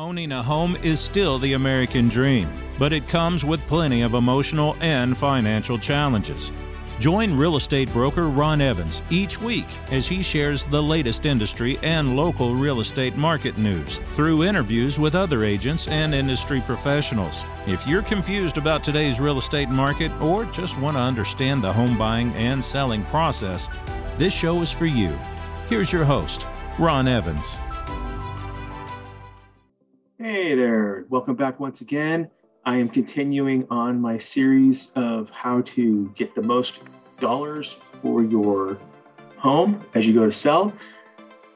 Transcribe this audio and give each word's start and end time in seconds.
Owning 0.00 0.32
a 0.32 0.42
home 0.42 0.76
is 0.76 0.98
still 0.98 1.38
the 1.38 1.52
American 1.52 2.08
dream, 2.08 2.48
but 2.78 2.90
it 2.90 3.06
comes 3.06 3.44
with 3.44 3.60
plenty 3.66 4.00
of 4.00 4.14
emotional 4.14 4.74
and 4.80 5.14
financial 5.14 5.76
challenges. 5.76 6.52
Join 6.98 7.36
real 7.36 7.56
estate 7.56 7.92
broker 7.92 8.30
Ron 8.30 8.62
Evans 8.62 9.02
each 9.10 9.38
week 9.38 9.66
as 9.92 10.06
he 10.06 10.22
shares 10.22 10.64
the 10.64 10.82
latest 10.82 11.26
industry 11.26 11.78
and 11.82 12.16
local 12.16 12.54
real 12.54 12.80
estate 12.80 13.14
market 13.14 13.58
news 13.58 14.00
through 14.12 14.44
interviews 14.44 14.98
with 14.98 15.14
other 15.14 15.44
agents 15.44 15.86
and 15.86 16.14
industry 16.14 16.62
professionals. 16.64 17.44
If 17.66 17.86
you're 17.86 18.00
confused 18.00 18.56
about 18.56 18.82
today's 18.82 19.20
real 19.20 19.36
estate 19.36 19.68
market 19.68 20.10
or 20.18 20.46
just 20.46 20.80
want 20.80 20.96
to 20.96 21.02
understand 21.02 21.62
the 21.62 21.74
home 21.74 21.98
buying 21.98 22.32
and 22.36 22.64
selling 22.64 23.04
process, 23.04 23.68
this 24.16 24.32
show 24.32 24.62
is 24.62 24.72
for 24.72 24.86
you. 24.86 25.10
Here's 25.68 25.92
your 25.92 26.06
host, 26.06 26.46
Ron 26.78 27.06
Evans. 27.06 27.58
Welcome 31.10 31.34
back 31.34 31.58
once 31.58 31.80
again. 31.80 32.30
I 32.64 32.76
am 32.76 32.88
continuing 32.88 33.66
on 33.68 34.00
my 34.00 34.16
series 34.16 34.92
of 34.94 35.28
how 35.30 35.62
to 35.62 36.08
get 36.10 36.36
the 36.36 36.42
most 36.42 36.78
dollars 37.18 37.72
for 37.72 38.22
your 38.22 38.78
home 39.36 39.84
as 39.96 40.06
you 40.06 40.14
go 40.14 40.24
to 40.24 40.30
sell. 40.30 40.72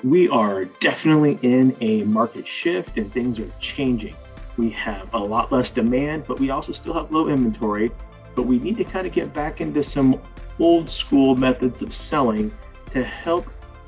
We 0.02 0.28
are 0.28 0.64
definitely 0.80 1.38
in 1.42 1.77
a 1.80 2.02
market 2.02 2.48
shift 2.48 2.98
and 2.98 3.10
things 3.10 3.38
are 3.38 3.48
changing. 3.60 4.16
We 4.56 4.70
have 4.70 5.14
a 5.14 5.18
lot 5.18 5.52
less 5.52 5.70
demand, 5.70 6.24
but 6.27 6.41
we 6.41 6.50
also 6.50 6.72
still 6.72 6.94
have 6.94 7.12
low 7.12 7.28
inventory. 7.28 7.92
But 8.34 8.46
we 8.46 8.58
need 8.58 8.77
to 8.78 8.84
kind 8.84 9.06
of 9.06 9.12
get 9.12 9.32
back 9.32 9.60
into 9.60 9.84
some 9.84 10.20
old 10.58 10.91
school 10.91 11.36
methods 11.36 11.80
of 11.80 11.94
selling 11.94 12.52
to 12.91 13.05
help 13.05 13.46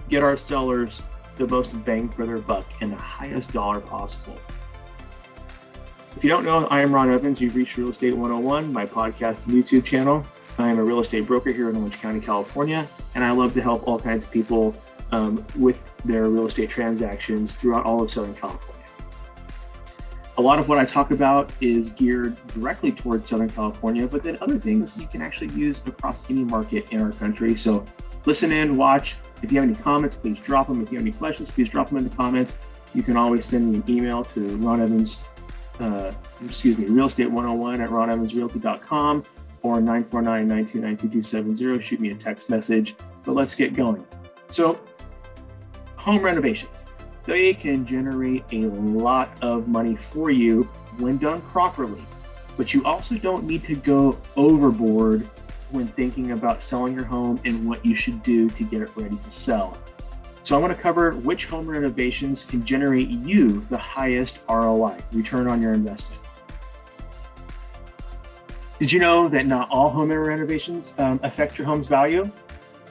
get 0.09 0.23
our 0.23 0.37
sellers 0.37 1.03
the 1.39 1.47
most 1.49 1.85
bang 1.85 2.09
for 2.09 2.25
their 2.25 2.39
buck 2.39 2.67
and 2.81 2.93
the 2.93 2.97
highest 2.97 3.53
dollar 3.53 3.81
possible. 3.81 4.39
If 6.17 6.25
you 6.25 6.31
don't 6.31 6.47
know, 6.47 6.67
I 6.69 6.81
am 6.81 6.95
Ron 6.95 7.11
Evans. 7.11 7.43
You've 7.43 7.55
reached 7.55 7.77
Real 7.77 7.91
Estate 7.91 8.17
101, 8.17 8.73
my 8.73 8.87
podcast 8.87 9.45
and 9.45 9.63
YouTube 9.63 9.85
channel. 9.85 10.25
I 10.57 10.71
am 10.71 10.79
a 10.79 10.83
real 10.83 11.01
estate 11.01 11.27
broker 11.27 11.53
here 11.53 11.69
in 11.69 11.77
Orange 11.77 12.01
County, 12.01 12.23
California, 12.23 12.89
and 13.15 13.23
I 13.23 13.33
love 13.33 13.53
to 13.53 13.61
help 13.61 13.87
all 13.87 13.99
kinds 13.99 14.25
of 14.25 14.31
people 14.31 14.75
um, 15.13 15.45
with 15.57 15.79
their 16.07 16.31
real 16.31 16.47
estate 16.47 16.71
transactions 16.71 17.55
throughout 17.55 17.85
all 17.85 18.03
of 18.03 18.11
Southern 18.11 18.35
California. 18.35 18.83
A 20.39 20.41
lot 20.41 20.59
of 20.59 20.71
what 20.71 20.79
I 20.79 20.87
talk 20.87 21.11
about 21.11 21.53
is 21.61 21.91
geared 21.91 22.35
directly 22.47 22.93
towards 22.93 23.29
Southern 23.29 23.51
California, 23.51 24.07
but 24.07 24.23
then 24.23 24.39
other 24.41 24.59
things 24.59 24.97
you 24.97 25.07
can 25.09 25.21
actually 25.21 25.53
use 25.53 25.83
across 25.85 26.23
any 26.31 26.45
market 26.45 26.87
in 26.93 27.03
our 27.03 27.13
country. 27.13 27.59
So 27.59 27.85
listen 28.25 28.53
in, 28.53 28.79
watch. 28.79 29.17
If 29.43 29.53
you 29.53 29.61
have 29.61 29.69
any 29.69 29.79
comments, 29.79 30.17
please 30.17 30.41
drop 30.41 30.69
them. 30.69 30.81
If 30.81 30.91
you 30.91 30.97
have 30.97 31.07
any 31.07 31.13
questions, 31.13 31.51
please 31.51 31.69
drop 31.69 31.91
them 31.91 31.99
in 31.99 32.09
the 32.09 32.17
comments. 32.17 32.57
You 32.95 33.03
can 33.03 33.19
always 33.19 33.45
send 33.45 33.71
me 33.71 33.81
an 33.81 33.85
email 33.87 34.25
to 34.25 34.57
Ron 34.57 34.81
Evans 34.81 35.19
uh, 35.81 36.13
excuse 36.45 36.79
me, 36.79 36.87
real 36.87 37.07
estate 37.07 37.31
101 37.31 37.81
at 37.81 37.91
ronevansrealty.com 37.91 39.25
or 39.63 39.79
949-929-2270. 39.79 41.83
Shoot 41.83 42.01
me 42.01 42.11
a 42.11 42.15
text 42.15 42.51
message, 42.51 42.95
but 43.25 43.35
let's 43.35 43.55
get 43.55 43.75
going. 43.75 44.07
So 44.49 44.79
home 45.97 46.23
renovations, 46.23 46.85
they 47.25 47.53
can 47.53 47.85
generate 47.85 48.45
a 48.53 48.67
lot 48.67 49.31
of 49.43 49.69
money 49.69 49.97
for 49.97 50.31
you 50.31 50.63
when 50.99 51.19
done 51.19 51.41
properly, 51.43 52.01
but 52.57 52.73
you 52.73 52.85
also 52.85 53.17
don't 53.17 53.45
need 53.45 53.65
to 53.65 53.75
go 53.75 54.17
overboard 54.37 55.29
when 55.71 55.89
thinking 55.89 56.31
about 56.31 56.63
selling 56.63 56.95
your 56.95 57.05
home 57.05 57.41
and 57.45 57.69
what 57.69 57.85
you 57.85 57.97
should 57.97 58.23
do 58.23 58.49
to 58.51 58.65
get 58.65 58.83
it 58.83 58.91
ready 58.95 59.17
to 59.17 59.31
sell. 59.31 59.77
So 60.47 60.55
I 60.55 60.61
want 60.61 60.73
to 60.77 60.81
cover 60.81 61.11
which 61.11 61.47
home 61.47 61.67
renovations 61.67 62.45
can 62.45 62.65
generate 62.65 63.09
you 63.09 63.67
the 63.69 63.77
highest 63.77 64.39
ROI, 64.49 64.97
return 65.11 65.49
on 65.49 65.61
your 65.61 65.73
investment. 65.73 66.23
Did 68.79 68.93
you 68.93 69.01
know 69.01 69.27
that 69.29 69.47
not 69.47 69.69
all 69.73 69.91
home 69.91 70.13
renovations 70.13 70.95
um, 70.99 71.19
affect 71.25 71.59
your 71.59 71.67
home's 71.67 71.89
value? 71.89 72.31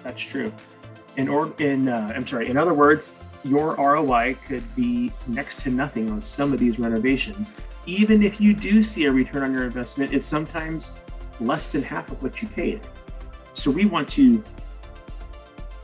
That's 0.04 0.22
true. 0.22 0.52
In 1.16 1.30
or 1.30 1.54
in 1.60 1.88
uh, 1.88 2.12
I'm 2.14 2.28
sorry. 2.28 2.50
In 2.50 2.58
other 2.58 2.74
words, 2.74 3.24
your 3.46 3.76
ROI 3.78 4.36
could 4.46 4.76
be 4.76 5.14
next 5.28 5.62
to 5.62 5.70
nothing 5.70 6.12
on 6.12 6.22
some 6.22 6.52
of 6.52 6.60
these 6.60 6.78
renovations. 6.78 7.56
Even 7.86 8.22
if 8.22 8.42
you 8.42 8.54
do 8.54 8.82
see 8.82 9.06
a 9.06 9.12
return 9.14 9.44
on 9.44 9.54
your 9.54 9.64
investment, 9.64 10.14
it's 10.14 10.26
sometimes 10.26 10.98
less 11.40 11.68
than 11.68 11.84
half 11.84 12.12
of 12.12 12.22
what 12.22 12.42
you 12.42 12.50
paid. 12.50 12.82
So 13.54 13.72
we 13.72 13.86
want 13.86 14.10
to 14.10 14.44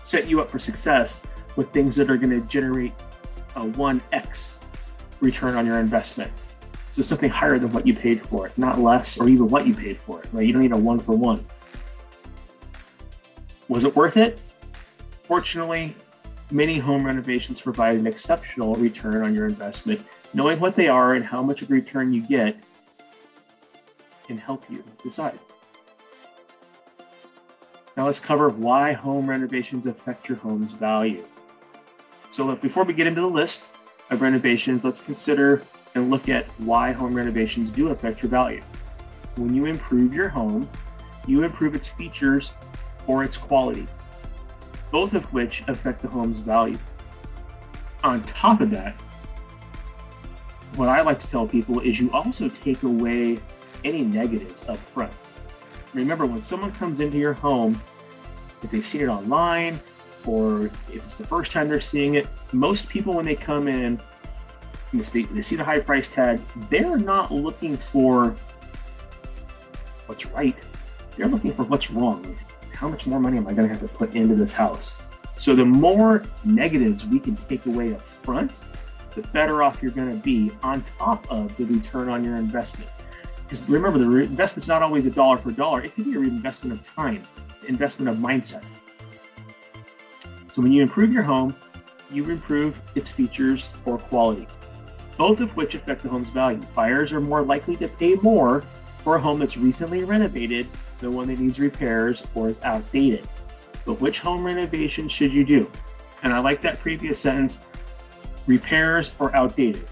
set 0.01 0.27
you 0.27 0.41
up 0.41 0.51
for 0.51 0.59
success 0.59 1.25
with 1.55 1.71
things 1.71 1.95
that 1.95 2.09
are 2.09 2.17
going 2.17 2.29
to 2.29 2.45
generate 2.47 2.93
a 3.55 3.61
1x 3.61 4.57
return 5.19 5.55
on 5.55 5.65
your 5.65 5.79
investment. 5.79 6.31
So 6.91 7.01
something 7.01 7.29
higher 7.29 7.57
than 7.57 7.71
what 7.71 7.87
you 7.87 7.93
paid 7.93 8.21
for 8.21 8.47
it, 8.47 8.57
not 8.57 8.79
less 8.79 9.17
or 9.17 9.29
even 9.29 9.49
what 9.49 9.65
you 9.65 9.73
paid 9.73 9.97
for 9.97 10.21
it, 10.21 10.27
right? 10.33 10.45
You 10.45 10.53
don't 10.53 10.61
need 10.61 10.73
a 10.73 10.77
one 10.77 10.99
for 10.99 11.13
one. 11.13 11.45
Was 13.69 13.85
it 13.85 13.95
worth 13.95 14.17
it? 14.17 14.39
Fortunately, 15.23 15.95
many 16.49 16.77
home 16.77 17.05
renovations 17.05 17.61
provide 17.61 17.97
an 17.97 18.07
exceptional 18.07 18.75
return 18.75 19.23
on 19.23 19.33
your 19.33 19.47
investment. 19.47 20.01
Knowing 20.33 20.59
what 20.59 20.75
they 20.75 20.89
are 20.89 21.13
and 21.13 21.23
how 21.23 21.41
much 21.41 21.61
of 21.61 21.69
a 21.69 21.73
return 21.73 22.13
you 22.13 22.21
get 22.21 22.57
can 24.25 24.37
help 24.37 24.69
you 24.69 24.83
decide. 25.03 25.39
Now 27.95 28.05
let's 28.05 28.19
cover 28.19 28.49
why 28.49 28.93
home 28.93 29.29
renovations 29.29 29.87
affect 29.87 30.27
your 30.27 30.37
home's 30.37 30.73
value. 30.73 31.25
So 32.31 32.55
before 32.55 32.85
we 32.85 32.93
get 32.93 33.07
into 33.07 33.19
the 33.19 33.27
list 33.27 33.65
of 34.09 34.21
renovations, 34.21 34.85
let's 34.85 35.01
consider 35.01 35.63
and 35.95 36.09
look 36.09 36.29
at 36.29 36.45
why 36.61 36.93
home 36.93 37.13
renovations 37.13 37.69
do 37.69 37.89
affect 37.89 38.23
your 38.23 38.29
value. 38.29 38.61
When 39.35 39.53
you 39.53 39.65
improve 39.65 40.13
your 40.13 40.29
home, 40.29 40.69
you 41.27 41.43
improve 41.43 41.75
its 41.75 41.89
features 41.89 42.53
or 43.05 43.25
its 43.25 43.35
quality, 43.35 43.85
both 44.91 45.13
of 45.13 45.25
which 45.33 45.65
affect 45.67 46.01
the 46.01 46.07
home's 46.07 46.39
value. 46.39 46.77
On 48.05 48.23
top 48.23 48.61
of 48.61 48.69
that, 48.71 48.93
what 50.77 50.87
I 50.87 51.01
like 51.01 51.19
to 51.19 51.27
tell 51.27 51.45
people 51.45 51.81
is 51.81 51.99
you 51.99 52.09
also 52.13 52.47
take 52.47 52.81
away 52.83 53.39
any 53.83 54.03
negatives 54.03 54.63
up 54.69 54.77
front. 54.77 55.11
Remember, 55.93 56.25
when 56.25 56.41
someone 56.41 56.71
comes 56.71 57.01
into 57.01 57.17
your 57.17 57.33
home, 57.33 57.81
if 58.63 58.71
they've 58.71 58.85
seen 58.85 59.01
it 59.01 59.07
online, 59.07 59.81
or 60.25 60.65
if 60.65 60.95
it's 60.95 61.13
the 61.13 61.25
first 61.25 61.51
time 61.51 61.69
they're 61.69 61.81
seeing 61.81 62.15
it, 62.15 62.27
most 62.51 62.87
people 62.89 63.13
when 63.13 63.25
they 63.25 63.35
come 63.35 63.67
in, 63.67 63.99
they, 64.93 65.23
they 65.23 65.41
see 65.41 65.55
the 65.55 65.63
high 65.63 65.79
price 65.79 66.07
tag, 66.07 66.39
they're 66.69 66.97
not 66.97 67.31
looking 67.31 67.77
for 67.77 68.35
what's 70.05 70.25
right. 70.27 70.55
They're 71.17 71.27
looking 71.27 71.53
for 71.53 71.63
what's 71.63 71.91
wrong. 71.91 72.35
How 72.73 72.87
much 72.87 73.05
more 73.05 73.19
money 73.19 73.37
am 73.37 73.47
I 73.47 73.53
going 73.53 73.67
to 73.67 73.73
have 73.73 73.87
to 73.87 73.95
put 73.95 74.13
into 74.15 74.35
this 74.35 74.53
house? 74.53 75.01
So 75.35 75.55
the 75.55 75.65
more 75.65 76.23
negatives 76.43 77.05
we 77.05 77.19
can 77.19 77.35
take 77.35 77.65
away 77.65 77.93
up 77.93 78.01
front, 78.01 78.51
the 79.15 79.21
better 79.29 79.63
off 79.63 79.81
you're 79.81 79.91
going 79.91 80.09
to 80.09 80.17
be 80.17 80.51
on 80.63 80.83
top 80.97 81.29
of 81.31 81.55
the 81.57 81.65
return 81.65 82.09
on 82.09 82.23
your 82.23 82.35
investment. 82.37 82.89
Because 83.43 83.67
remember, 83.67 83.99
the 83.99 84.05
investment's 84.05 84.67
not 84.67 84.81
always 84.81 85.05
a 85.05 85.09
dollar 85.09 85.37
for 85.37 85.51
dollar. 85.51 85.83
It 85.83 85.95
could 85.95 86.05
be 86.05 86.15
a 86.15 86.19
investment 86.19 86.79
of 86.79 86.85
time, 86.85 87.23
investment 87.67 88.09
of 88.09 88.17
mindset. 88.17 88.63
So 90.51 90.61
when 90.61 90.71
you 90.71 90.81
improve 90.81 91.13
your 91.13 91.23
home, 91.23 91.55
you 92.11 92.29
improve 92.29 92.79
its 92.95 93.09
features 93.09 93.69
or 93.85 93.97
quality, 93.97 94.47
both 95.17 95.39
of 95.39 95.55
which 95.55 95.75
affect 95.75 96.03
the 96.03 96.09
home's 96.09 96.29
value. 96.29 96.61
Buyers 96.75 97.13
are 97.13 97.21
more 97.21 97.41
likely 97.41 97.77
to 97.77 97.87
pay 97.87 98.15
more 98.15 98.61
for 99.03 99.15
a 99.15 99.19
home 99.19 99.39
that's 99.39 99.57
recently 99.57 100.03
renovated 100.03 100.67
than 100.99 101.13
one 101.13 101.27
that 101.27 101.39
needs 101.39 101.59
repairs 101.59 102.25
or 102.35 102.49
is 102.49 102.61
outdated. 102.63 103.27
But 103.85 104.01
which 104.01 104.19
home 104.19 104.43
renovation 104.43 105.07
should 105.07 105.31
you 105.31 105.45
do? 105.45 105.71
And 106.23 106.33
I 106.33 106.39
like 106.39 106.61
that 106.61 106.79
previous 106.79 107.19
sentence 107.19 107.59
repairs 108.45 109.13
or 109.19 109.35
outdated. 109.35 109.87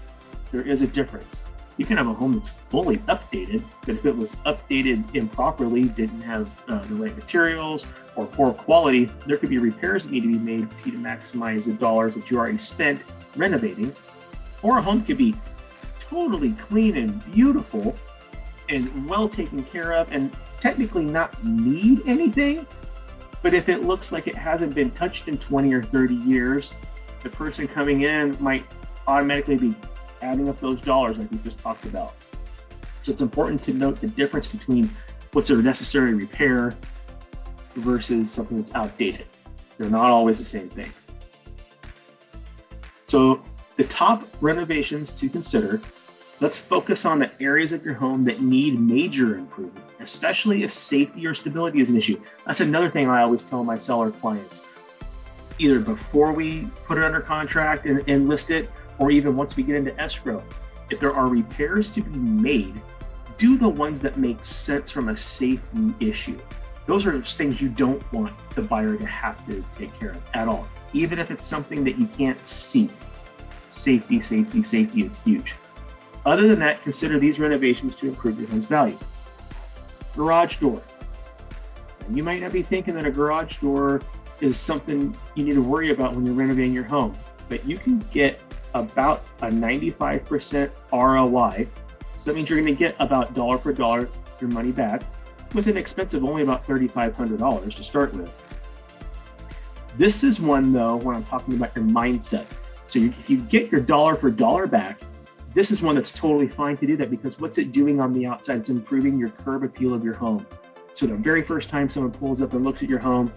There 0.52 0.62
is 0.62 0.82
a 0.82 0.86
difference 0.86 1.36
you 1.80 1.86
can 1.86 1.96
have 1.96 2.08
a 2.08 2.12
home 2.12 2.34
that's 2.34 2.50
fully 2.50 2.98
updated, 3.08 3.62
but 3.86 3.94
if 3.94 4.04
it 4.04 4.14
was 4.14 4.34
updated 4.44 5.02
improperly, 5.14 5.84
didn't 5.84 6.20
have 6.20 6.46
uh, 6.68 6.80
the 6.80 6.94
right 6.94 7.16
materials 7.16 7.86
or 8.16 8.26
poor 8.26 8.52
quality, 8.52 9.06
there 9.26 9.38
could 9.38 9.48
be 9.48 9.56
repairs 9.56 10.04
that 10.04 10.12
need 10.12 10.20
to 10.20 10.28
be 10.28 10.38
made 10.38 10.68
to 10.84 10.92
maximize 10.92 11.64
the 11.64 11.72
dollars 11.72 12.14
that 12.16 12.30
you 12.30 12.36
already 12.36 12.58
spent 12.58 13.00
renovating. 13.34 13.94
Or 14.62 14.76
a 14.76 14.82
home 14.82 15.02
could 15.02 15.16
be 15.16 15.34
totally 15.98 16.52
clean 16.52 16.98
and 16.98 17.32
beautiful 17.32 17.96
and 18.68 19.08
well 19.08 19.26
taken 19.26 19.64
care 19.64 19.94
of 19.94 20.12
and 20.12 20.30
technically 20.60 21.06
not 21.06 21.42
need 21.42 22.02
anything. 22.04 22.66
But 23.40 23.54
if 23.54 23.70
it 23.70 23.84
looks 23.84 24.12
like 24.12 24.28
it 24.28 24.34
hasn't 24.34 24.74
been 24.74 24.90
touched 24.90 25.28
in 25.28 25.38
20 25.38 25.72
or 25.72 25.82
30 25.82 26.14
years, 26.14 26.74
the 27.22 27.30
person 27.30 27.66
coming 27.66 28.02
in 28.02 28.36
might 28.38 28.66
automatically 29.06 29.56
be 29.56 29.74
adding 30.22 30.48
up 30.48 30.60
those 30.60 30.80
dollars 30.80 31.18
like 31.18 31.30
we 31.30 31.38
just 31.38 31.58
talked 31.58 31.84
about. 31.84 32.14
So 33.00 33.12
it's 33.12 33.22
important 33.22 33.62
to 33.64 33.72
note 33.72 34.00
the 34.00 34.08
difference 34.08 34.46
between 34.46 34.90
what's 35.32 35.50
a 35.50 35.56
necessary 35.56 36.14
repair 36.14 36.76
versus 37.76 38.30
something 38.30 38.60
that's 38.60 38.74
outdated. 38.74 39.26
They're 39.78 39.88
not 39.88 40.10
always 40.10 40.38
the 40.38 40.44
same 40.44 40.68
thing. 40.68 40.92
So 43.06 43.42
The 43.80 43.86
top 43.86 44.28
renovations 44.42 45.10
to 45.12 45.30
consider 45.30 45.80
let's 46.42 46.58
focus 46.58 47.06
on 47.06 47.18
the 47.18 47.30
areas 47.40 47.72
of 47.72 47.82
your 47.82 47.94
home 47.94 48.24
that 48.26 48.42
need 48.42 48.78
major 48.78 49.38
improvement, 49.38 49.86
especially 50.00 50.64
if 50.64 50.70
safety 50.70 51.26
or 51.26 51.34
stability 51.34 51.80
is 51.80 51.88
an 51.88 51.96
issue. 51.96 52.20
That's 52.44 52.60
another 52.60 52.90
thing 52.90 53.08
I 53.08 53.22
always 53.22 53.42
tell 53.42 53.64
my 53.64 53.78
seller 53.78 54.10
clients. 54.10 54.66
Either 55.58 55.80
before 55.80 56.30
we 56.32 56.66
put 56.84 56.98
it 56.98 57.04
under 57.04 57.20
contract 57.20 57.86
and, 57.86 58.06
and 58.06 58.28
list 58.28 58.50
it, 58.50 58.68
or 59.00 59.10
even 59.10 59.34
once 59.34 59.56
we 59.56 59.64
get 59.64 59.74
into 59.74 59.98
escrow, 60.00 60.44
if 60.90 61.00
there 61.00 61.12
are 61.12 61.26
repairs 61.26 61.90
to 61.90 62.02
be 62.02 62.16
made, 62.16 62.74
do 63.38 63.56
the 63.56 63.68
ones 63.68 63.98
that 64.00 64.18
make 64.18 64.44
sense 64.44 64.90
from 64.90 65.08
a 65.08 65.16
safety 65.16 65.94
issue. 65.98 66.38
Those 66.86 67.06
are 67.06 67.20
things 67.22 67.60
you 67.60 67.70
don't 67.70 68.00
want 68.12 68.32
the 68.54 68.62
buyer 68.62 68.96
to 68.96 69.06
have 69.06 69.44
to 69.46 69.64
take 69.76 69.98
care 69.98 70.10
of 70.10 70.22
at 70.34 70.46
all, 70.46 70.68
even 70.92 71.18
if 71.18 71.30
it's 71.30 71.46
something 71.46 71.82
that 71.84 71.98
you 71.98 72.06
can't 72.18 72.46
see. 72.46 72.90
Safety, 73.68 74.20
safety, 74.20 74.62
safety 74.62 75.02
is 75.02 75.12
huge. 75.24 75.54
Other 76.26 76.46
than 76.48 76.58
that, 76.58 76.82
consider 76.82 77.18
these 77.18 77.40
renovations 77.40 77.96
to 77.96 78.08
improve 78.08 78.38
your 78.38 78.48
home's 78.48 78.66
value. 78.66 78.98
Garage 80.14 80.56
door. 80.56 80.82
You 82.10 82.22
might 82.22 82.42
not 82.42 82.52
be 82.52 82.62
thinking 82.62 82.94
that 82.94 83.06
a 83.06 83.10
garage 83.10 83.58
door 83.58 84.02
is 84.40 84.58
something 84.58 85.16
you 85.34 85.44
need 85.44 85.54
to 85.54 85.62
worry 85.62 85.92
about 85.92 86.14
when 86.14 86.26
you're 86.26 86.34
renovating 86.34 86.74
your 86.74 86.84
home, 86.84 87.16
but 87.48 87.64
you 87.64 87.78
can 87.78 88.00
get 88.12 88.40
about 88.74 89.24
a 89.42 89.46
95% 89.46 90.70
ROI. 90.92 91.68
So 92.20 92.24
that 92.24 92.36
means 92.36 92.50
you're 92.50 92.60
going 92.60 92.74
to 92.74 92.78
get 92.78 92.94
about 92.98 93.34
dollar 93.34 93.58
for 93.58 93.72
dollar 93.72 94.08
your 94.40 94.50
money 94.50 94.72
back 94.72 95.02
with 95.54 95.66
an 95.66 95.76
expense 95.76 96.14
of 96.14 96.24
only 96.24 96.42
about 96.42 96.66
$3,500 96.66 97.74
to 97.74 97.84
start 97.84 98.14
with. 98.14 98.32
This 99.96 100.22
is 100.24 100.40
one, 100.40 100.72
though, 100.72 100.96
when 100.96 101.16
I'm 101.16 101.24
talking 101.24 101.54
about 101.54 101.74
your 101.74 101.84
mindset. 101.84 102.46
So 102.86 102.98
you, 102.98 103.08
if 103.08 103.28
you 103.28 103.38
get 103.38 103.70
your 103.70 103.80
dollar 103.80 104.14
for 104.14 104.30
dollar 104.30 104.66
back, 104.66 105.00
this 105.52 105.70
is 105.70 105.82
one 105.82 105.96
that's 105.96 106.12
totally 106.12 106.46
fine 106.46 106.76
to 106.76 106.86
do 106.86 106.96
that 106.96 107.10
because 107.10 107.38
what's 107.40 107.58
it 107.58 107.72
doing 107.72 108.00
on 108.00 108.12
the 108.12 108.26
outside? 108.26 108.58
It's 108.58 108.68
improving 108.68 109.18
your 109.18 109.30
curb 109.30 109.64
appeal 109.64 109.92
of 109.92 110.04
your 110.04 110.14
home. 110.14 110.46
So 110.94 111.06
the 111.06 111.16
very 111.16 111.42
first 111.42 111.68
time 111.68 111.88
someone 111.88 112.12
pulls 112.12 112.40
up 112.40 112.52
and 112.52 112.64
looks 112.64 112.82
at 112.82 112.88
your 112.88 113.00
home, 113.00 113.32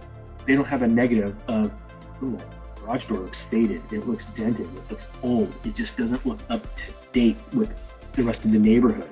they 0.45 0.55
don't 0.55 0.65
have 0.65 0.83
a 0.83 0.87
negative 0.87 1.35
of, 1.47 1.73
garage 2.83 3.05
door 3.05 3.19
looks 3.19 3.41
faded, 3.43 3.81
it 3.91 4.07
looks 4.07 4.25
dented, 4.25 4.67
it 4.67 4.91
looks 4.91 5.07
old, 5.21 5.53
it 5.65 5.75
just 5.75 5.97
doesn't 5.97 6.25
look 6.25 6.39
up 6.49 6.61
to 6.63 6.83
date 7.11 7.37
with 7.53 7.71
the 8.13 8.23
rest 8.23 8.45
of 8.45 8.51
the 8.51 8.59
neighborhood. 8.59 9.09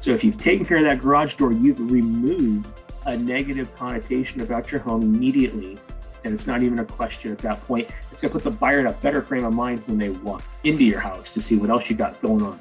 So 0.00 0.12
if 0.12 0.22
you've 0.22 0.38
taken 0.38 0.64
care 0.64 0.78
of 0.78 0.84
that 0.84 1.00
garage 1.00 1.34
door, 1.34 1.52
you've 1.52 1.80
removed 1.90 2.66
a 3.06 3.16
negative 3.16 3.74
connotation 3.74 4.42
about 4.42 4.70
your 4.70 4.80
home 4.80 5.02
immediately. 5.02 5.78
And 6.24 6.34
it's 6.34 6.46
not 6.46 6.62
even 6.62 6.80
a 6.80 6.84
question 6.84 7.32
at 7.32 7.38
that 7.38 7.62
point. 7.64 7.88
It's 8.12 8.20
going 8.20 8.30
to 8.30 8.38
put 8.38 8.44
the 8.44 8.50
buyer 8.50 8.80
in 8.80 8.86
a 8.86 8.92
better 8.92 9.22
frame 9.22 9.44
of 9.44 9.54
mind 9.54 9.82
when 9.86 9.98
they 9.98 10.10
walk 10.10 10.42
into 10.64 10.84
your 10.84 11.00
house 11.00 11.32
to 11.34 11.42
see 11.42 11.56
what 11.56 11.70
else 11.70 11.88
you 11.88 11.96
got 11.96 12.20
going 12.20 12.42
on. 12.42 12.60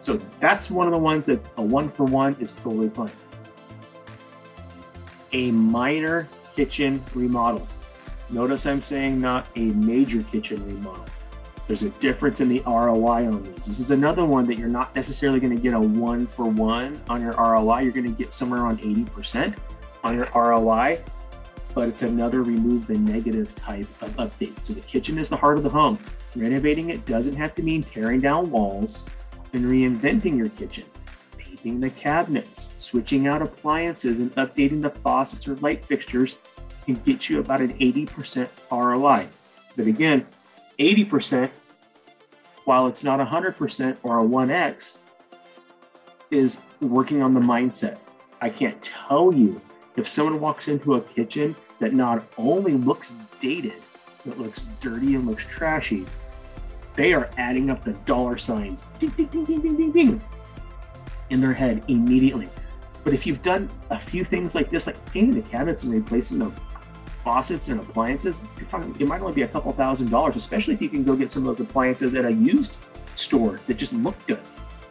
So 0.00 0.20
that's 0.40 0.70
one 0.70 0.86
of 0.86 0.92
the 0.92 0.98
ones 0.98 1.26
that 1.26 1.40
a 1.56 1.62
one 1.62 1.90
for 1.90 2.04
one 2.04 2.36
is 2.40 2.52
totally 2.52 2.88
fine. 2.88 3.10
A 5.32 5.50
minor 5.50 6.28
kitchen 6.54 7.02
remodel. 7.14 7.66
Notice 8.30 8.66
I'm 8.66 8.82
saying 8.82 9.20
not 9.20 9.46
a 9.56 9.60
major 9.60 10.22
kitchen 10.24 10.64
remodel. 10.66 11.04
There's 11.68 11.82
a 11.82 11.90
difference 11.90 12.40
in 12.40 12.48
the 12.48 12.62
ROI 12.66 13.26
on 13.26 13.42
these. 13.42 13.66
This 13.66 13.80
is 13.80 13.90
another 13.90 14.24
one 14.24 14.46
that 14.46 14.56
you're 14.56 14.68
not 14.68 14.94
necessarily 14.94 15.40
going 15.40 15.54
to 15.54 15.60
get 15.60 15.74
a 15.74 15.80
one 15.80 16.26
for 16.26 16.44
one 16.44 17.00
on 17.08 17.20
your 17.20 17.32
ROI. 17.32 17.80
You're 17.80 17.92
going 17.92 18.04
to 18.04 18.16
get 18.16 18.32
somewhere 18.32 18.60
around 18.60 18.80
80% 18.80 19.56
on 20.04 20.16
your 20.16 20.28
ROI 20.34 21.00
but 21.76 21.90
it's 21.90 22.00
another 22.00 22.42
remove 22.42 22.86
the 22.86 22.96
negative 22.96 23.54
type 23.54 23.86
of 24.00 24.10
update. 24.16 24.64
So 24.64 24.72
the 24.72 24.80
kitchen 24.80 25.18
is 25.18 25.28
the 25.28 25.36
heart 25.36 25.58
of 25.58 25.62
the 25.62 25.68
home. 25.68 25.98
Renovating 26.34 26.88
it 26.88 27.04
doesn't 27.04 27.36
have 27.36 27.54
to 27.54 27.62
mean 27.62 27.82
tearing 27.82 28.18
down 28.18 28.50
walls 28.50 29.06
and 29.52 29.62
reinventing 29.66 30.38
your 30.38 30.48
kitchen. 30.48 30.84
Painting 31.36 31.78
the 31.78 31.90
cabinets, 31.90 32.72
switching 32.78 33.26
out 33.28 33.42
appliances, 33.42 34.20
and 34.20 34.34
updating 34.36 34.80
the 34.80 34.88
faucets 34.88 35.46
or 35.46 35.56
light 35.56 35.84
fixtures 35.84 36.38
can 36.86 37.02
get 37.04 37.28
you 37.28 37.40
about 37.40 37.60
an 37.60 37.74
80% 37.78 38.48
ROI. 38.70 39.26
But 39.76 39.86
again, 39.86 40.26
80%, 40.78 41.50
while 42.64 42.86
it's 42.86 43.02
not 43.04 43.20
100% 43.20 43.96
or 44.02 44.20
a 44.20 44.22
1x, 44.22 44.98
is 46.30 46.58
working 46.80 47.22
on 47.22 47.34
the 47.34 47.40
mindset. 47.40 47.98
I 48.40 48.50
can't 48.50 48.80
tell 48.82 49.34
you 49.34 49.60
if 49.96 50.06
someone 50.06 50.40
walks 50.40 50.68
into 50.68 50.94
a 50.94 51.00
kitchen 51.00 51.54
that 51.78 51.92
not 51.92 52.24
only 52.38 52.72
looks 52.72 53.12
dated, 53.40 53.74
but 54.24 54.38
looks 54.38 54.60
dirty 54.80 55.14
and 55.14 55.26
looks 55.26 55.44
trashy, 55.44 56.06
they 56.94 57.12
are 57.12 57.28
adding 57.36 57.70
up 57.70 57.84
the 57.84 57.92
dollar 57.92 58.38
signs 58.38 58.84
ding, 58.98 59.10
ding, 59.10 59.26
ding, 59.26 59.44
ding, 59.44 59.60
ding, 59.60 59.76
ding, 59.76 59.92
ding, 59.92 60.20
in 61.30 61.40
their 61.40 61.52
head 61.52 61.82
immediately. 61.88 62.48
But 63.04 63.14
if 63.14 63.26
you've 63.26 63.42
done 63.42 63.70
a 63.90 64.00
few 64.00 64.24
things 64.24 64.54
like 64.54 64.70
this, 64.70 64.86
like 64.86 65.02
painting 65.12 65.34
the 65.34 65.48
cabinets 65.48 65.84
and 65.84 65.92
replacing 65.92 66.38
the 66.38 66.50
faucets 67.26 67.66
and 67.66 67.80
appliances, 67.80 68.40
talking, 68.70 68.94
it 69.00 69.08
might 69.08 69.20
only 69.20 69.32
be 69.32 69.42
a 69.42 69.48
couple 69.48 69.72
thousand 69.72 70.08
dollars, 70.10 70.36
especially 70.36 70.74
if 70.74 70.80
you 70.80 70.88
can 70.88 71.02
go 71.02 71.16
get 71.16 71.28
some 71.28 71.44
of 71.44 71.56
those 71.56 71.66
appliances 71.66 72.14
at 72.14 72.24
a 72.24 72.32
used 72.32 72.76
store 73.16 73.58
that 73.66 73.74
just 73.74 73.92
look 73.92 74.14
good, 74.28 74.38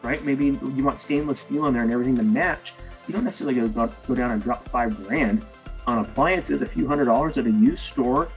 right? 0.02 0.22
Maybe 0.26 0.48
you 0.48 0.84
want 0.84 1.00
stainless 1.00 1.40
steel 1.40 1.66
in 1.68 1.74
there 1.74 1.84
and 1.84 1.94
everything 1.94 2.18
to 2.18 2.24
match. 2.24 2.74
You 3.08 3.14
don't 3.14 3.24
necessarily 3.24 3.56
go, 3.56 3.90
go 4.06 4.16
down 4.16 4.32
and 4.32 4.44
drop 4.44 4.68
five 4.68 4.98
grand 5.08 5.44
on 5.88 6.00
appliances, 6.00 6.62
a 6.62 6.66
few 6.66 6.86
hundred 6.86 7.06
dollars 7.06 7.38
at 7.38 7.48
a 7.48 7.52
used 7.52 7.86
store 7.86 8.28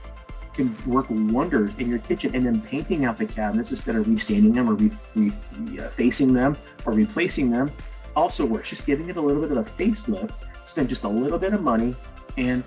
can 0.55 0.77
work 0.87 1.07
wonders 1.09 1.73
in 1.79 1.89
your 1.89 1.99
kitchen. 1.99 2.37
And 2.37 2.47
then 2.47 2.61
painting 2.61 3.05
out 3.05 3.19
the 3.19 3.27
cabinets 3.27 3.73
instead 3.73 3.97
of 3.97 4.09
restaining 4.09 4.53
them 4.53 4.71
or 4.71 4.75
re, 4.75 4.93
re, 5.17 5.33
uh, 5.81 6.33
them 6.33 6.57
or 6.87 6.93
replacing 6.93 7.51
them 7.51 7.73
also 8.15 8.45
works. 8.45 8.71
Just 8.71 8.87
giving 8.87 9.09
it 9.09 9.17
a 9.17 9.21
little 9.21 9.43
bit 9.43 9.51
of 9.51 9.59
a 9.59 9.65
facelift, 9.65 10.33
spend 10.67 10.89
just 10.89 11.03
a 11.03 11.09
little 11.09 11.39
bit 11.39 11.53
of 11.53 11.63
money 11.63 11.97
and 12.37 12.63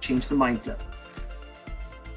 change 0.00 0.28
the 0.28 0.34
mindset 0.34 0.78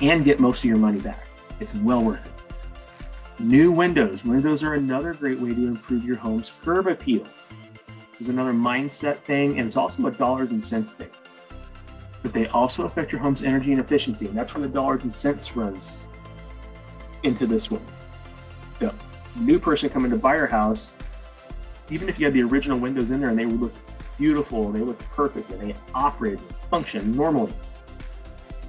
and 0.01 0.23
get 0.25 0.39
most 0.39 0.59
of 0.59 0.65
your 0.65 0.77
money 0.77 0.99
back. 0.99 1.25
It's 1.59 1.73
well 1.75 2.01
worth 2.01 2.25
it. 2.25 3.41
New 3.41 3.71
windows. 3.71 4.23
Windows 4.23 4.63
are 4.63 4.73
another 4.73 5.13
great 5.13 5.39
way 5.39 5.53
to 5.53 5.67
improve 5.67 6.03
your 6.03 6.17
home's 6.17 6.51
curb 6.63 6.87
appeal. 6.87 7.25
This 8.11 8.21
is 8.21 8.29
another 8.29 8.51
mindset 8.51 9.17
thing, 9.17 9.57
and 9.57 9.67
it's 9.67 9.77
also 9.77 10.05
a 10.07 10.11
dollars 10.11 10.51
and 10.51 10.63
cents 10.63 10.93
thing 10.93 11.09
but 12.21 12.33
they 12.33 12.47
also 12.47 12.85
affect 12.85 13.11
your 13.11 13.21
home's 13.21 13.43
energy 13.43 13.71
and 13.71 13.79
efficiency. 13.79 14.27
And 14.27 14.37
that's 14.37 14.53
where 14.53 14.61
the 14.61 14.69
dollars 14.69 15.03
and 15.03 15.13
cents 15.13 15.55
runs 15.55 15.97
into 17.23 17.45
this 17.47 17.71
one. 17.71 17.81
The 18.79 18.93
new 19.37 19.59
person 19.59 19.89
coming 19.89 20.11
to 20.11 20.17
buy 20.17 20.35
your 20.35 20.47
house, 20.47 20.91
even 21.89 22.09
if 22.09 22.19
you 22.19 22.25
had 22.25 22.33
the 22.33 22.43
original 22.43 22.77
windows 22.77 23.11
in 23.11 23.19
there 23.19 23.29
and 23.29 23.39
they 23.39 23.45
would 23.45 23.59
look 23.59 23.73
beautiful, 24.17 24.71
they 24.71 24.81
look 24.81 24.99
perfect, 24.99 25.49
and 25.51 25.61
they 25.61 25.75
operate 25.93 26.39
and 26.39 26.55
function 26.69 27.15
normally. 27.15 27.53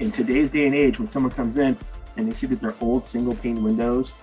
In 0.00 0.11
today's 0.11 0.49
day 0.49 0.64
and 0.64 0.75
age, 0.75 0.99
when 0.99 1.07
someone 1.07 1.30
comes 1.30 1.59
in 1.59 1.76
and 2.16 2.30
they 2.30 2.35
see 2.35 2.47
that 2.47 2.59
they're 2.59 2.75
old 2.80 3.07
single 3.07 3.35
pane 3.35 3.62
windows, 3.62 4.14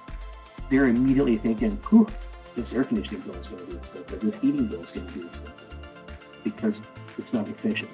they're 0.72 0.88
immediately 0.88 1.38
thinking, 1.38 1.72
whew, 1.90 2.08
this 2.56 2.74
air 2.74 2.84
conditioning 2.84 3.22
bill 3.22 3.36
is 3.36 3.48
going 3.48 3.64
to 3.64 3.72
be 3.72 3.78
expensive, 3.78 4.20
this 4.20 4.36
heating 4.38 4.66
bill 4.66 4.82
is 4.82 4.90
going 4.90 5.06
to 5.06 5.14
be 5.14 5.28
expensive 5.28 5.76
because 6.44 6.82
it's 7.20 7.32
not 7.32 7.48
efficient. 7.48 7.92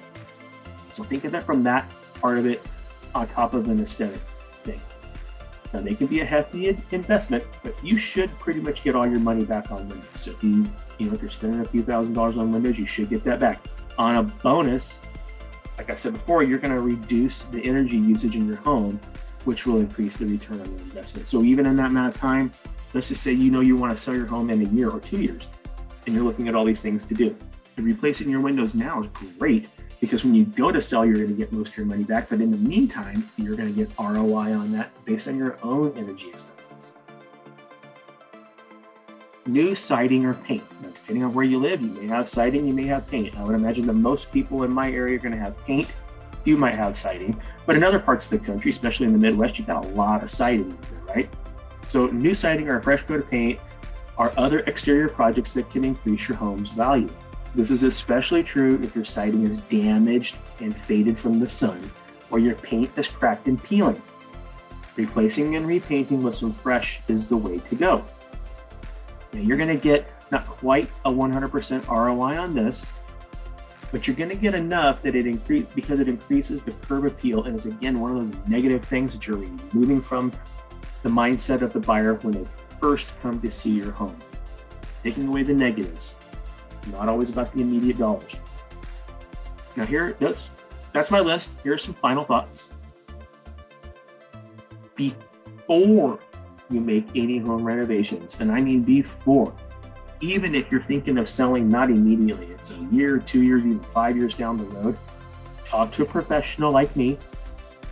So 0.92 1.02
think 1.02 1.24
of 1.24 1.34
it 1.34 1.42
from 1.42 1.62
that 1.64 1.86
part 2.22 2.38
of 2.38 2.46
it 2.46 2.66
on 3.14 3.28
top 3.28 3.52
of 3.52 3.68
an 3.68 3.78
aesthetic 3.80 4.20
thing. 4.62 4.80
Now 5.74 5.80
they 5.80 5.94
can 5.94 6.06
be 6.06 6.20
a 6.20 6.24
hefty 6.24 6.74
investment, 6.90 7.44
but 7.62 7.74
you 7.84 7.98
should 7.98 8.30
pretty 8.38 8.60
much 8.60 8.82
get 8.82 8.96
all 8.96 9.06
your 9.06 9.20
money 9.20 9.44
back 9.44 9.70
on 9.70 9.86
Windows. 9.90 10.08
So 10.14 10.30
if 10.30 10.42
you, 10.42 10.66
you 10.96 11.08
know, 11.08 11.14
if 11.14 11.20
you're 11.20 11.30
spending 11.30 11.60
a 11.60 11.66
few 11.66 11.82
thousand 11.82 12.14
dollars 12.14 12.38
on 12.38 12.50
Windows, 12.50 12.78
you 12.78 12.86
should 12.86 13.10
get 13.10 13.24
that 13.24 13.40
back. 13.40 13.60
On 13.98 14.16
a 14.16 14.22
bonus, 14.22 15.00
like 15.78 15.90
I 15.90 15.96
said 15.96 16.12
before, 16.12 16.42
you're 16.42 16.58
going 16.58 16.74
to 16.74 16.80
reduce 16.80 17.42
the 17.44 17.62
energy 17.64 17.96
usage 17.96 18.36
in 18.36 18.46
your 18.46 18.56
home, 18.56 19.00
which 19.44 19.66
will 19.66 19.78
increase 19.78 20.16
the 20.16 20.26
return 20.26 20.60
on 20.60 20.66
your 20.66 20.80
investment. 20.80 21.26
So 21.26 21.42
even 21.42 21.66
in 21.66 21.76
that 21.76 21.86
amount 21.86 22.14
of 22.14 22.20
time, 22.20 22.52
let's 22.92 23.08
just 23.08 23.22
say 23.22 23.32
you 23.32 23.50
know 23.50 23.60
you 23.60 23.76
want 23.76 23.96
to 23.96 24.02
sell 24.02 24.14
your 24.14 24.26
home 24.26 24.50
in 24.50 24.62
a 24.62 24.68
year 24.70 24.90
or 24.90 25.00
two 25.00 25.20
years, 25.20 25.46
and 26.06 26.14
you're 26.14 26.24
looking 26.24 26.48
at 26.48 26.54
all 26.54 26.64
these 26.64 26.80
things 26.80 27.04
to 27.06 27.14
do. 27.14 27.36
And 27.76 27.84
replacing 27.84 28.28
your 28.28 28.40
windows 28.40 28.74
now 28.74 29.02
is 29.02 29.08
great 29.38 29.68
because 30.00 30.22
when 30.22 30.34
you 30.34 30.44
go 30.44 30.70
to 30.70 30.80
sell, 30.80 31.04
you're 31.04 31.16
going 31.16 31.28
to 31.28 31.34
get 31.34 31.50
most 31.50 31.70
of 31.70 31.76
your 31.76 31.86
money 31.86 32.04
back. 32.04 32.28
But 32.28 32.40
in 32.40 32.50
the 32.50 32.58
meantime, 32.58 33.28
you're 33.36 33.56
going 33.56 33.74
to 33.74 33.74
get 33.74 33.90
ROI 33.98 34.52
on 34.52 34.70
that 34.72 34.90
based 35.04 35.26
on 35.28 35.36
your 35.36 35.56
own 35.62 35.92
energy 35.96 36.28
expenses. 36.28 36.92
New 39.46 39.74
siding 39.74 40.24
or 40.24 40.34
paint. 40.34 40.62
Depending 41.04 41.24
on 41.24 41.34
where 41.34 41.44
you 41.44 41.58
live, 41.58 41.82
you 41.82 41.88
may 41.88 42.06
have 42.06 42.30
siding, 42.30 42.66
you 42.66 42.72
may 42.72 42.86
have 42.86 43.06
paint. 43.10 43.36
I 43.36 43.44
would 43.44 43.54
imagine 43.54 43.86
that 43.88 43.92
most 43.92 44.32
people 44.32 44.62
in 44.62 44.72
my 44.72 44.90
area 44.90 45.16
are 45.16 45.20
going 45.20 45.34
to 45.34 45.38
have 45.38 45.54
paint. 45.66 45.86
You 46.46 46.56
might 46.56 46.76
have 46.76 46.96
siding, 46.96 47.38
but 47.66 47.76
in 47.76 47.84
other 47.84 47.98
parts 47.98 48.24
of 48.24 48.30
the 48.30 48.46
country, 48.46 48.70
especially 48.70 49.04
in 49.04 49.12
the 49.12 49.18
Midwest, 49.18 49.58
you've 49.58 49.66
got 49.66 49.84
a 49.84 49.88
lot 49.88 50.22
of 50.22 50.30
siding, 50.30 50.76
right? 51.06 51.28
So, 51.88 52.06
new 52.06 52.34
siding 52.34 52.70
or 52.70 52.78
a 52.78 52.82
fresh 52.82 53.02
coat 53.02 53.20
of 53.20 53.30
paint 53.30 53.60
are 54.16 54.32
other 54.38 54.60
exterior 54.60 55.10
projects 55.10 55.52
that 55.52 55.70
can 55.70 55.84
increase 55.84 56.26
your 56.26 56.38
home's 56.38 56.70
value. 56.70 57.10
This 57.54 57.70
is 57.70 57.82
especially 57.82 58.42
true 58.42 58.80
if 58.82 58.96
your 58.96 59.04
siding 59.04 59.44
is 59.44 59.58
damaged 59.58 60.36
and 60.60 60.74
faded 60.74 61.18
from 61.18 61.38
the 61.38 61.48
sun, 61.48 61.90
or 62.30 62.38
your 62.38 62.54
paint 62.54 62.90
is 62.96 63.08
cracked 63.08 63.46
and 63.46 63.62
peeling. 63.62 64.00
replacing 64.96 65.56
and 65.56 65.66
repainting 65.66 66.22
with 66.22 66.34
some 66.34 66.52
fresh 66.52 67.00
is 67.08 67.26
the 67.26 67.36
way 67.36 67.58
to 67.58 67.74
go. 67.74 68.04
Now, 69.32 69.40
you're 69.40 69.56
going 69.56 69.68
to 69.68 69.76
get 69.76 70.08
not 70.34 70.46
quite 70.46 70.90
a 71.04 71.10
100% 71.10 71.88
ROI 71.88 72.38
on 72.38 72.54
this, 72.54 72.90
but 73.92 74.06
you're 74.06 74.16
going 74.16 74.30
to 74.30 74.34
get 74.34 74.54
enough 74.54 75.00
that 75.02 75.14
it 75.14 75.26
increase 75.26 75.66
because 75.74 76.00
it 76.00 76.08
increases 76.08 76.64
the 76.64 76.72
curb 76.72 77.06
appeal 77.06 77.44
and 77.44 77.56
is 77.56 77.66
again 77.66 78.00
one 78.00 78.16
of 78.16 78.32
those 78.32 78.48
negative 78.48 78.84
things 78.84 79.12
that 79.12 79.26
you're 79.26 79.36
removing 79.36 80.02
from 80.02 80.32
the 81.04 81.08
mindset 81.08 81.62
of 81.62 81.72
the 81.72 81.78
buyer 81.78 82.14
when 82.14 82.32
they 82.32 82.46
first 82.80 83.08
come 83.22 83.40
to 83.40 83.50
see 83.50 83.70
your 83.70 83.92
home. 83.92 84.18
Taking 85.04 85.28
away 85.28 85.44
the 85.44 85.54
negatives, 85.54 86.16
not 86.90 87.08
always 87.08 87.30
about 87.30 87.54
the 87.54 87.60
immediate 87.60 87.98
dollars. 87.98 88.32
Now 89.76 89.86
here, 89.86 90.16
that's 90.18 90.50
that's 90.92 91.12
my 91.12 91.20
list. 91.20 91.52
Here's 91.62 91.84
some 91.84 91.94
final 91.94 92.24
thoughts. 92.24 92.72
Before 94.96 96.18
you 96.70 96.80
make 96.80 97.06
any 97.14 97.38
home 97.38 97.62
renovations, 97.62 98.40
and 98.40 98.50
I 98.50 98.60
mean 98.60 98.82
before, 98.82 99.54
even 100.20 100.54
if 100.54 100.70
you're 100.70 100.82
thinking 100.82 101.18
of 101.18 101.28
selling 101.28 101.68
not 101.68 101.90
immediately, 101.90 102.46
it's 102.46 102.70
a 102.70 102.88
year, 102.90 103.18
two 103.18 103.42
years, 103.42 103.62
even 103.64 103.80
five 103.80 104.16
years 104.16 104.34
down 104.34 104.56
the 104.56 104.64
road, 104.64 104.96
talk 105.64 105.92
to 105.92 106.02
a 106.02 106.06
professional 106.06 106.72
like 106.72 106.94
me 106.96 107.18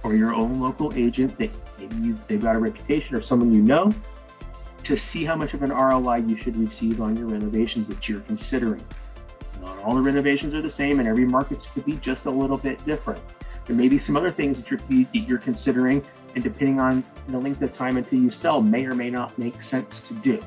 or 0.03 0.15
your 0.15 0.35
own 0.35 0.61
local 0.61 0.93
agent 0.95 1.37
that 1.39 1.51
maybe 1.79 2.17
they've 2.27 2.43
got 2.43 2.57
a 2.57 2.59
reputation 2.59 3.15
or 3.17 3.23
someone 3.23 3.53
you 3.53 3.63
know 3.63 3.93
to 4.85 4.97
see 4.97 5.25
how 5.25 5.37
much 5.37 5.55
of 5.55 5.63
an 5.63 5.71
ROI 5.71 6.17
you 6.17 6.37
should 6.37 6.57
receive 6.57 7.01
on 7.01 7.17
your 7.17 7.27
renovations 7.27 7.87
that 7.89 8.09
you're 8.09 8.21
considering. 8.21 8.85
Not 9.61 9.79
all 9.79 9.95
the 9.95 10.01
renovations 10.01 10.55
are 10.55 10.63
the 10.63 10.71
same, 10.71 10.99
and 10.99 11.09
every 11.09 11.25
market 11.25 11.67
could 11.73 11.85
be 11.85 11.97
just 11.97 12.27
a 12.27 12.31
little 12.31 12.59
bit 12.59 12.85
different. 12.85 13.23
There 13.67 13.77
may 13.77 13.89
be 13.89 13.99
some 13.99 14.17
other 14.17 14.31
things 14.31 14.61
that 14.61 14.71
you're, 14.71 14.81
that 14.81 15.29
you're 15.29 15.39
considering, 15.39 16.05
and 16.35 16.43
depending 16.43 16.81
on 16.81 17.05
the 17.29 17.39
length 17.39 17.63
of 17.63 17.73
time 17.73 17.97
until 17.97 18.19
you 18.19 18.31
sell, 18.31 18.61
may 18.61 18.85
or 18.85 18.95
may 18.95 19.09
not 19.09 19.37
make 19.39 19.63
sense 19.63 20.01
to 20.01 20.15
do. 20.15 20.43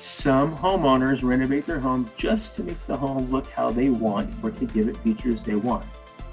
Some 0.00 0.56
homeowners 0.56 1.22
renovate 1.22 1.66
their 1.66 1.78
home 1.78 2.10
just 2.16 2.56
to 2.56 2.62
make 2.62 2.86
the 2.86 2.96
home 2.96 3.30
look 3.30 3.50
how 3.50 3.70
they 3.70 3.90
want 3.90 4.32
or 4.42 4.50
to 4.50 4.64
give 4.64 4.88
it 4.88 4.96
features 4.96 5.42
they 5.42 5.56
want. 5.56 5.84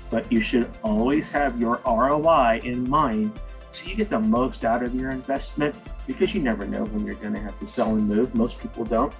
But 0.09 0.31
you 0.31 0.41
should 0.41 0.71
always 0.83 1.29
have 1.31 1.59
your 1.59 1.81
ROI 1.85 2.61
in 2.63 2.89
mind 2.89 3.37
so 3.71 3.83
you 3.83 3.95
get 3.95 4.09
the 4.09 4.21
most 4.21 4.63
out 4.63 4.83
of 4.83 4.95
your 4.95 5.11
investment 5.11 5.75
because 6.07 6.33
you 6.33 6.41
never 6.41 6.65
know 6.65 6.85
when 6.85 7.05
you're 7.05 7.15
going 7.15 7.33
to 7.33 7.41
have 7.41 7.59
to 7.59 7.67
sell 7.67 7.89
and 7.89 8.07
move. 8.07 8.33
Most 8.33 8.57
people 8.61 8.85
don't. 8.85 9.11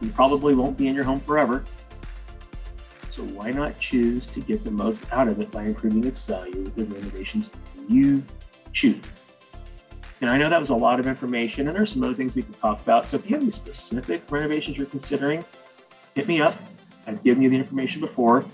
You 0.00 0.10
probably 0.10 0.54
won't 0.54 0.78
be 0.78 0.86
in 0.86 0.94
your 0.94 1.02
home 1.02 1.18
forever. 1.18 1.64
So 3.10 3.24
why 3.24 3.50
not 3.50 3.80
choose 3.80 4.28
to 4.28 4.38
get 4.38 4.62
the 4.62 4.70
most 4.70 5.00
out 5.10 5.26
of 5.26 5.40
it 5.40 5.50
by 5.50 5.64
improving 5.64 6.04
its 6.04 6.20
value 6.20 6.62
with 6.62 6.76
the 6.76 6.84
renovations 6.84 7.50
you 7.88 8.22
choose? 8.72 9.02
And 10.24 10.32
I 10.32 10.38
know 10.38 10.48
that 10.48 10.58
was 10.58 10.70
a 10.70 10.74
lot 10.74 11.00
of 11.00 11.06
information, 11.06 11.68
and 11.68 11.76
there's 11.76 11.92
some 11.92 12.02
other 12.02 12.14
things 12.14 12.34
we 12.34 12.40
can 12.40 12.54
talk 12.54 12.80
about. 12.80 13.06
So 13.06 13.18
if 13.18 13.28
you 13.28 13.36
have 13.36 13.42
any 13.42 13.52
specific 13.52 14.22
renovations 14.30 14.78
you're 14.78 14.86
considering, 14.86 15.44
hit 16.14 16.26
me 16.26 16.40
up. 16.40 16.56
I've 17.06 17.22
given 17.22 17.42
you 17.42 17.50
the 17.50 17.58
information 17.58 18.00
before. 18.00 18.46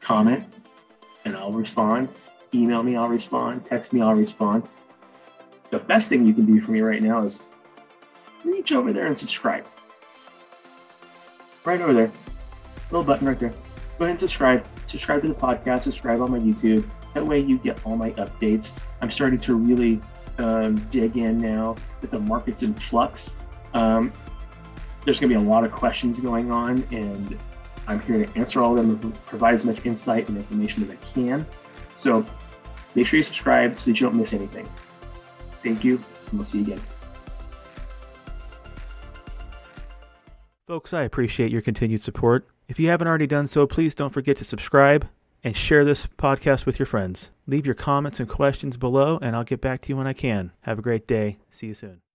Comment, 0.00 0.44
and 1.24 1.36
I'll 1.36 1.52
respond. 1.52 2.08
Email 2.52 2.82
me, 2.82 2.96
I'll 2.96 3.06
respond. 3.06 3.64
Text 3.66 3.92
me, 3.92 4.00
I'll 4.00 4.16
respond. 4.16 4.64
The 5.70 5.78
best 5.78 6.08
thing 6.08 6.26
you 6.26 6.34
can 6.34 6.46
do 6.46 6.60
for 6.60 6.72
me 6.72 6.80
right 6.80 7.00
now 7.00 7.24
is 7.24 7.44
reach 8.44 8.72
over 8.72 8.92
there 8.92 9.06
and 9.06 9.16
subscribe. 9.16 9.64
Right 11.64 11.80
over 11.80 11.92
there. 11.92 12.10
Little 12.90 13.04
button 13.04 13.28
right 13.28 13.38
there. 13.38 13.54
Go 14.00 14.04
ahead 14.04 14.10
and 14.10 14.18
subscribe. 14.18 14.66
Subscribe 14.86 15.22
to 15.22 15.28
the 15.28 15.34
podcast, 15.34 15.84
subscribe 15.84 16.20
on 16.20 16.32
my 16.32 16.40
YouTube. 16.40 16.90
That 17.14 17.24
way 17.24 17.38
you 17.38 17.58
get 17.58 17.86
all 17.86 17.96
my 17.96 18.10
updates. 18.14 18.72
I'm 19.00 19.12
starting 19.12 19.38
to 19.38 19.54
really 19.54 20.00
um, 20.38 20.76
dig 20.90 21.16
in 21.16 21.38
now 21.38 21.76
that 22.00 22.10
the 22.10 22.18
market's 22.18 22.62
in 22.62 22.74
flux. 22.74 23.36
Um, 23.74 24.12
there's 25.04 25.20
going 25.20 25.32
to 25.32 25.38
be 25.38 25.44
a 25.44 25.48
lot 25.48 25.64
of 25.64 25.72
questions 25.72 26.18
going 26.20 26.50
on, 26.50 26.86
and 26.90 27.38
I'm 27.86 28.00
here 28.00 28.24
to 28.24 28.38
answer 28.38 28.60
all 28.60 28.78
of 28.78 28.86
them 28.86 29.00
and 29.02 29.26
provide 29.26 29.54
as 29.54 29.64
much 29.64 29.84
insight 29.84 30.28
and 30.28 30.36
information 30.36 30.82
as 30.84 30.90
I 30.90 30.96
can. 30.96 31.46
So 31.96 32.24
make 32.94 33.06
sure 33.06 33.18
you 33.18 33.24
subscribe 33.24 33.78
so 33.80 33.90
that 33.90 34.00
you 34.00 34.06
don't 34.06 34.16
miss 34.16 34.32
anything. 34.32 34.68
Thank 35.62 35.84
you, 35.84 35.96
and 36.30 36.38
we'll 36.38 36.44
see 36.44 36.58
you 36.58 36.64
again. 36.64 36.80
Folks, 40.66 40.92
I 40.92 41.02
appreciate 41.02 41.50
your 41.50 41.62
continued 41.62 42.02
support. 42.02 42.46
If 42.68 42.78
you 42.78 42.88
haven't 42.88 43.08
already 43.08 43.26
done 43.26 43.46
so, 43.46 43.66
please 43.66 43.94
don't 43.94 44.12
forget 44.12 44.36
to 44.36 44.44
subscribe 44.44 45.08
and 45.44 45.56
share 45.56 45.84
this 45.84 46.06
podcast 46.06 46.66
with 46.66 46.78
your 46.78 46.86
friends. 46.86 47.30
Leave 47.46 47.66
your 47.66 47.74
comments 47.74 48.20
and 48.20 48.28
questions 48.28 48.76
below, 48.76 49.18
and 49.22 49.34
I'll 49.34 49.44
get 49.44 49.60
back 49.60 49.80
to 49.82 49.88
you 49.88 49.96
when 49.96 50.06
I 50.06 50.12
can. 50.12 50.52
Have 50.62 50.78
a 50.78 50.82
great 50.82 51.06
day. 51.06 51.38
See 51.50 51.68
you 51.68 51.74
soon. 51.74 52.07